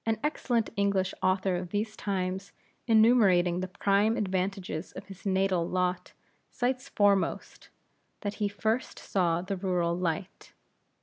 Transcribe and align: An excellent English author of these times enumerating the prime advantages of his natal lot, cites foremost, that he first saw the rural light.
An 0.03 0.17
excellent 0.23 0.71
English 0.75 1.13
author 1.21 1.55
of 1.55 1.69
these 1.69 1.95
times 1.95 2.53
enumerating 2.87 3.59
the 3.59 3.67
prime 3.67 4.17
advantages 4.17 4.91
of 4.93 5.05
his 5.05 5.27
natal 5.27 5.69
lot, 5.69 6.13
cites 6.49 6.89
foremost, 6.89 7.69
that 8.21 8.33
he 8.41 8.47
first 8.47 8.97
saw 8.97 9.43
the 9.43 9.57
rural 9.57 9.95
light. 9.95 10.53